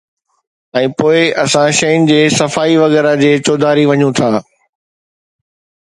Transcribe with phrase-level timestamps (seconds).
[0.77, 4.29] ۽ پوءِ اسان شين جي صفائي وغيره جي چوڌاري وڃون ٿا